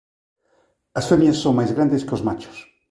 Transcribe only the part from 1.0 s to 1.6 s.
femias son